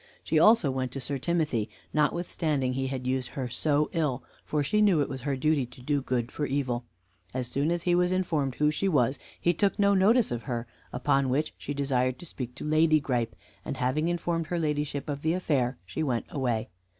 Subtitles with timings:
[0.23, 4.81] She also went to Sir Timothy, notwithstanding he had used her so ill, for she
[4.81, 6.85] knew it was her duty to do good for evil.
[7.35, 10.65] As soon as he was informed who she was, he took no notice of her;
[10.91, 15.21] upon which she desired to speak to Lady Gripe, and having informed her ladyship of
[15.21, 16.69] the affair she went away.